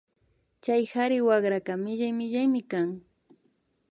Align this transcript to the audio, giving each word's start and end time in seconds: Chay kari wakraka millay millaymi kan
Chay 0.63 0.83
kari 0.91 1.17
wakraka 1.27 1.73
millay 1.83 2.13
millaymi 2.19 2.61
kan 2.71 2.89